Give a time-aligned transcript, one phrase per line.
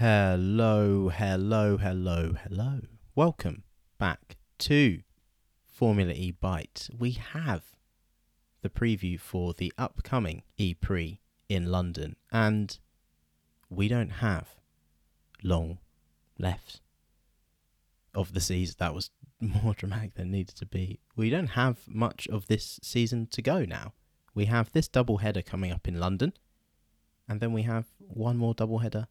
[0.00, 2.80] Hello, hello, hello, hello.
[3.14, 3.64] Welcome
[3.98, 5.02] back to
[5.66, 6.88] Formula E Bite.
[6.98, 7.76] We have
[8.62, 12.78] the preview for the upcoming E Prix in London, and
[13.68, 14.56] we don't have
[15.42, 15.76] long
[16.38, 16.80] left
[18.14, 18.76] of the season.
[18.78, 19.10] That was
[19.42, 21.00] more dramatic than needed to be.
[21.14, 23.92] We don't have much of this season to go now.
[24.34, 26.32] We have this double header coming up in London,
[27.28, 29.06] and then we have one more double header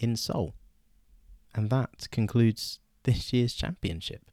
[0.00, 0.54] in Seoul.
[1.54, 4.30] And that concludes this year's championship.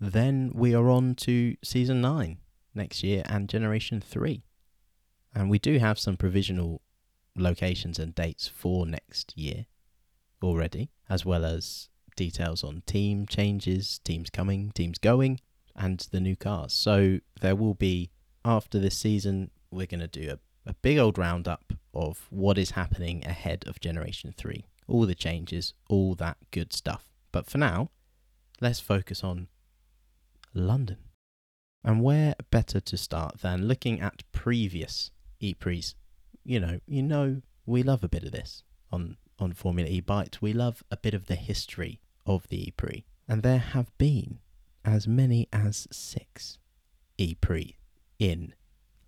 [0.00, 2.38] Then we are on to season 9
[2.74, 4.42] next year and generation 3.
[5.34, 6.80] And we do have some provisional
[7.36, 9.66] locations and dates for next year
[10.42, 15.40] already, as well as details on team changes, teams coming, teams going,
[15.74, 16.72] and the new cars.
[16.72, 18.10] So there will be,
[18.44, 21.65] after this season, we're going to do a, a big old roundup
[21.96, 24.64] of what is happening ahead of Generation 3.
[24.86, 27.10] All the changes, all that good stuff.
[27.32, 27.90] But for now,
[28.60, 29.48] let's focus on
[30.54, 30.98] London.
[31.82, 35.94] And where better to start than looking at previous E-Prix?
[36.44, 40.42] You know, you know we love a bit of this on, on Formula E Bite.
[40.42, 43.04] We love a bit of the history of the E-Prix.
[43.28, 44.38] And there have been
[44.84, 46.58] as many as six
[47.18, 47.76] E-Prix
[48.18, 48.54] in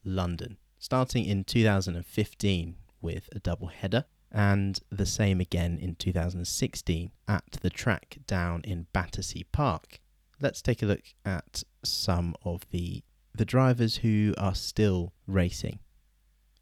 [0.05, 7.45] London starting in 2015 with a double header, and the same again in 2016 at
[7.63, 10.01] the track down in Battersea Park.
[10.41, 13.03] Let's take a look at some of the
[13.35, 15.79] the drivers who are still racing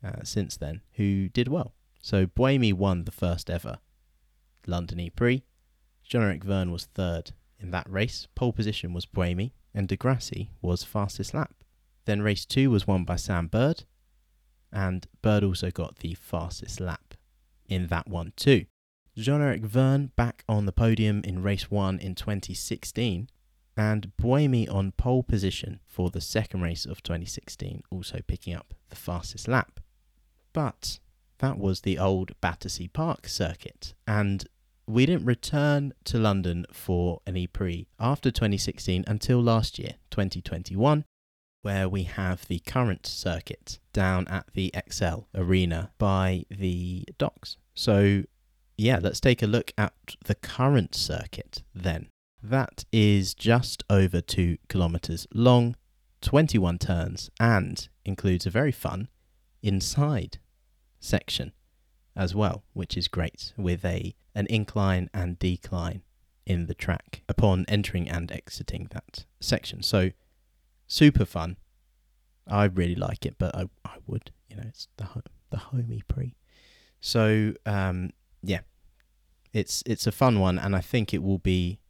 [0.04, 1.72] uh, since then, who did well.
[2.02, 3.78] So Buemi won the first ever
[4.66, 5.42] London E Prix.
[6.04, 8.28] Jean-Eric Vergne was third in that race.
[8.34, 11.54] Pole position was Buemi, and Di Grassi was fastest lap.
[12.04, 13.84] Then race two was won by Sam Bird,
[14.76, 17.14] and Bird also got the fastest lap
[17.66, 18.66] in that one too.
[19.16, 23.30] Jean-Eric Vergne back on the podium in race 1 in 2016
[23.74, 28.96] and Buemi on pole position for the second race of 2016 also picking up the
[28.96, 29.80] fastest lap.
[30.52, 31.00] But
[31.38, 34.46] that was the old Battersea Park circuit and
[34.86, 41.06] we didn't return to London for an E-Prix after 2016 until last year, 2021,
[41.66, 47.56] where we have the current circuit down at the ExCeL Arena by the docks.
[47.74, 48.22] So,
[48.78, 49.92] yeah, let's take a look at
[50.26, 52.10] the current circuit then.
[52.40, 55.74] That is just over two kilometres long,
[56.20, 59.08] 21 turns, and includes a very fun
[59.60, 60.38] inside
[61.00, 61.50] section
[62.14, 66.02] as well, which is great with a an incline and decline
[66.46, 69.82] in the track upon entering and exiting that section.
[69.82, 70.12] So
[70.86, 71.56] super fun.
[72.46, 75.06] I really like it, but I, I would, you know, it's the
[75.50, 76.34] the home E-Prix.
[77.00, 78.10] So um,
[78.42, 78.60] yeah,
[79.52, 81.80] it's it's a fun one, and I think it will be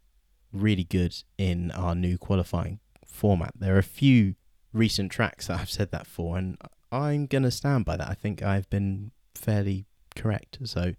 [0.53, 3.53] really good in our new qualifying format.
[3.59, 4.35] There are a few
[4.73, 6.57] recent tracks that I've said that for, and
[6.91, 8.09] I'm gonna stand by that.
[8.09, 10.95] I think I've been fairly correct, so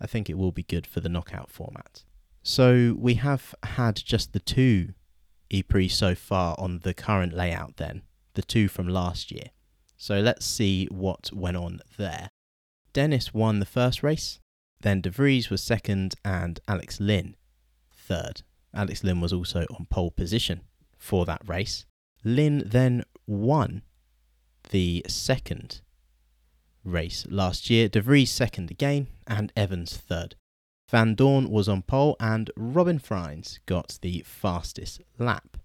[0.00, 2.04] I think it will be good for the knockout format.
[2.42, 4.92] So we have had just the two
[5.50, 8.02] E-Prix so far on the current layout then,
[8.34, 9.50] the two from last year.
[9.96, 12.30] So let's see what went on there.
[12.92, 14.40] Dennis won the first race,
[14.80, 17.36] then De Vries was second, and Alex Lynn
[17.92, 18.42] third.
[18.74, 20.62] Alex Lynn was also on pole position
[20.98, 21.86] for that race.
[22.24, 23.82] Lynn then won
[24.70, 25.80] the second
[26.84, 30.36] race last year, De Vries second again, and Evans third.
[30.90, 35.56] Vandoorne was on pole and Robin Frijns got the fastest lap.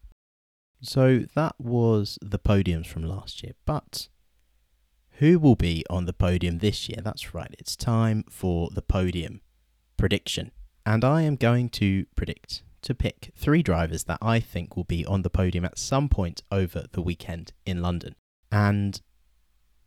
[0.82, 3.54] So that was the podiums from last year.
[3.66, 4.08] But
[5.20, 7.00] who will be on the podium this year?
[7.04, 9.42] That's right, it's time for the podium
[9.96, 10.52] prediction.
[10.84, 15.06] And I am going to predict to pick three drivers that I think will be
[15.06, 18.16] on the podium at some point over the weekend in London.
[18.52, 19.00] And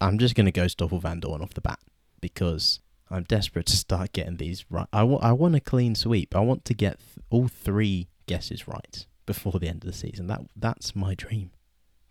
[0.01, 1.81] I'm just going to go Stoffel Vandoorne off the bat
[2.21, 2.79] because
[3.15, 4.89] I'm desperate to start getting these right.
[4.93, 6.35] I, w- I want a clean sweep.
[6.35, 10.27] I want to get th- all three guesses right before the end of the season.
[10.27, 11.53] That That's my dream.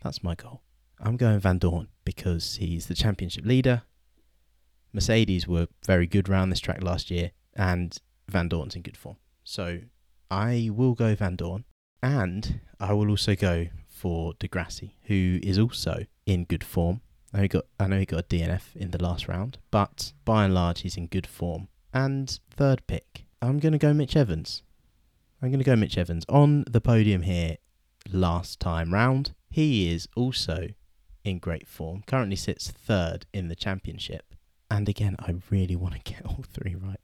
[0.02, 0.62] That's my goal.
[1.02, 3.84] I'm going Vandoorne because he's the championship leader.
[4.94, 7.98] Mercedes were very good round this track last year, and
[8.32, 9.18] Vandoorne's in good form.
[9.44, 9.80] So
[10.32, 11.66] I will go Vandoorne,
[12.02, 17.02] and I will also go for Di Grassi, who is also in good form.
[17.34, 20.14] I know he got I know he got a DNF in the last round, but
[20.24, 21.68] by and large he's in good form.
[21.94, 24.62] And third pick, I'm going to go Mitch Evans.
[25.42, 27.58] I'm going to go Mitch Evans on the podium here
[28.12, 29.34] last time round.
[29.50, 30.70] He is also
[31.24, 32.04] in great form.
[32.08, 34.36] Currently sits third in the championship.
[34.70, 37.00] And again, I really want to get all three right.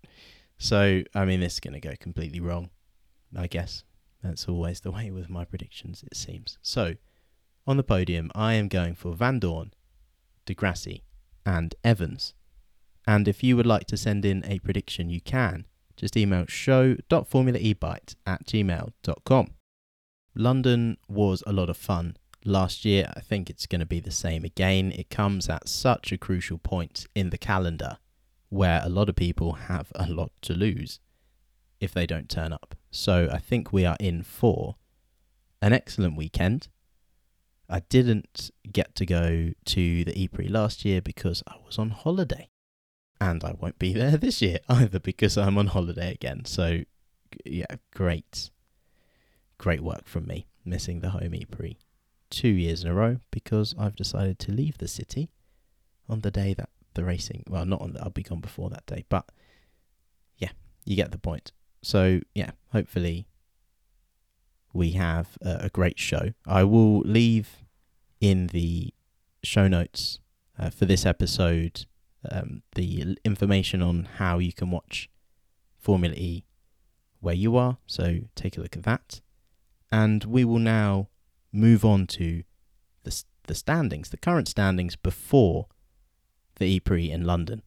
[0.58, 2.70] So, I mean, this is going to go completely wrong,
[3.36, 3.84] I guess.
[4.24, 6.58] That's always the way with my predictions, it seems.
[6.62, 6.96] So,
[7.66, 9.48] on the podium, I am going for Van Di
[10.54, 11.04] Grassi,
[11.46, 12.34] and Evans.
[13.08, 15.66] And if you would like to send in a prediction, you can.
[15.98, 19.48] Just email show.formulaebite at gmail.com.
[20.36, 22.16] London was a lot of fun.
[22.46, 24.92] Last year, I think it's going to be the same again.
[24.94, 27.98] It comes at such a crucial point in the calendar
[28.48, 31.00] where a lot of people have a lot to lose
[31.80, 32.76] if they don't turn up.
[32.92, 34.76] So I think we are in for
[35.62, 36.70] an excellent weekend.
[37.70, 42.50] I didn't get to go to the E-Prix last year because I was on holiday.
[43.22, 46.46] And I won't be there this year either because I'm on holiday again.
[46.46, 46.82] So,
[47.46, 48.50] yeah, great.
[49.58, 51.78] Great work from me, missing the home E-Prix
[52.30, 55.30] two years in a row because I've decided to leave the city
[56.08, 58.86] on the day that the racing, well, not on the, I'll be gone before that
[58.86, 59.26] day, but
[60.38, 60.52] yeah,
[60.86, 61.52] you get the point.
[61.82, 63.28] So, yeah, hopefully
[64.74, 66.34] we have a, great show.
[66.46, 67.66] I will leave
[68.22, 68.94] in the
[69.44, 70.20] show notes
[70.58, 71.86] uh, for this episode
[72.30, 75.10] um, the information on how you can watch
[75.78, 76.46] Formula E
[77.20, 77.78] where you are.
[77.88, 79.22] So take a look at that.
[79.92, 81.08] And we will now
[81.52, 82.44] move on to
[83.04, 85.68] the, the standings, the current standings before
[86.58, 87.64] the E-Prix in London.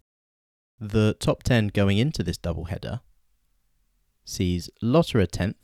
[0.79, 3.01] The top 10 going into this double header
[4.25, 5.55] sees Lotterer 10th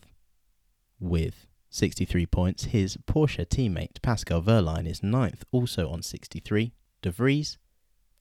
[1.01, 2.65] with 63 points.
[2.65, 6.73] His Porsche teammate Pascal Wehrlein is 9th, also on 63.
[7.03, 7.59] De Vries,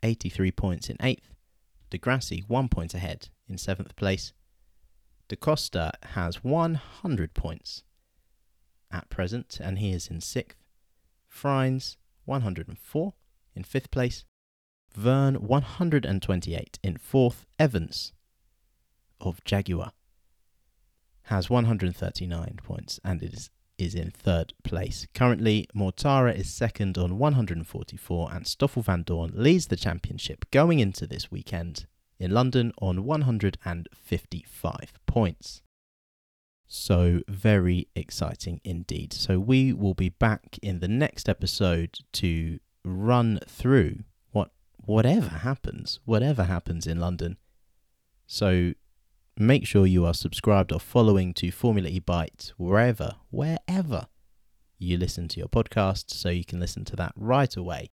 [0.04, 1.32] 83 points in 8th.
[1.90, 4.34] Di Grassi, 1 point ahead in 7th place.
[5.30, 7.84] Da Costa has 100 points
[8.92, 10.56] at present, and he is in 6th.
[11.30, 13.14] Frijns, 104
[13.56, 14.26] in 5th place.
[14.96, 17.44] Vergne, 128 in 4th.
[17.60, 18.14] Evans
[19.20, 19.92] of Jaguar
[21.28, 25.08] has 139 points and is is in third place.
[25.14, 31.30] Currently, Mortara is second on 144, and Stoffel Vandoorne leads the championship going into this
[31.32, 31.86] weekend
[32.20, 35.62] in London on 155 points.
[36.66, 39.14] So, very exciting indeed.
[39.14, 44.00] So, we will be back in the next episode to run through
[44.32, 47.38] what whatever happens, whatever happens in London.
[48.26, 48.74] So,
[49.40, 54.08] make sure you are subscribed or following to Formula E Bite wherever, wherever
[54.80, 57.90] you listen to your podcast so you can listen to that right away.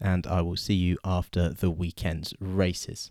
[0.00, 3.10] And I will see you after the weekend's races.